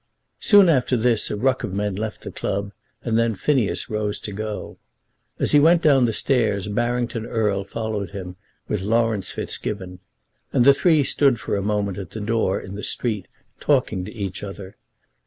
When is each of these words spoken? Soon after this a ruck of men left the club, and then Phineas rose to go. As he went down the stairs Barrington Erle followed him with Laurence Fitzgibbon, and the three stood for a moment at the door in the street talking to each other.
Soon 0.39 0.67
after 0.67 0.97
this 0.97 1.29
a 1.29 1.35
ruck 1.37 1.63
of 1.63 1.75
men 1.75 1.93
left 1.93 2.21
the 2.21 2.31
club, 2.31 2.71
and 3.03 3.19
then 3.19 3.35
Phineas 3.35 3.87
rose 3.87 4.17
to 4.21 4.31
go. 4.31 4.79
As 5.37 5.51
he 5.51 5.59
went 5.59 5.83
down 5.83 6.05
the 6.05 6.11
stairs 6.11 6.67
Barrington 6.67 7.27
Erle 7.27 7.63
followed 7.63 8.09
him 8.09 8.35
with 8.67 8.81
Laurence 8.81 9.29
Fitzgibbon, 9.31 9.99
and 10.51 10.65
the 10.65 10.73
three 10.73 11.03
stood 11.03 11.39
for 11.39 11.55
a 11.55 11.61
moment 11.61 11.99
at 11.99 12.09
the 12.09 12.19
door 12.19 12.59
in 12.59 12.73
the 12.73 12.81
street 12.81 13.27
talking 13.59 14.03
to 14.03 14.15
each 14.15 14.41
other. 14.43 14.75